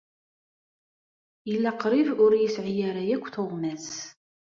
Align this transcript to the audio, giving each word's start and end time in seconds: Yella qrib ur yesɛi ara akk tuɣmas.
Yella 1.49 1.71
qrib 1.81 2.07
ur 2.25 2.31
yesɛi 2.37 2.73
ara 2.89 3.03
akk 3.15 3.25
tuɣmas. 3.33 3.89